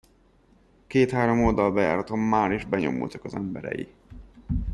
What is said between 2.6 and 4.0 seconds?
benyomultak az emberei.